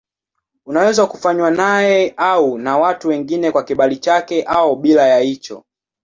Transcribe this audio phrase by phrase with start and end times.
[0.65, 5.63] Unaweza kufanywa naye au na watu wengine kwa kibali chake au bila ya hicho.